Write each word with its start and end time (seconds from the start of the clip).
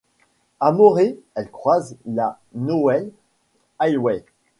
À 0.59 0.71
Moree, 0.71 1.19
elle 1.35 1.51
croise 1.51 1.95
la 2.07 2.39
Newell 2.55 3.11
Highway. 3.77 4.25